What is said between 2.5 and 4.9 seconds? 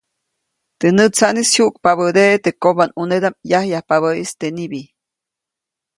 kobänʼunedaʼm yajyajpabäʼis teʼ nibi.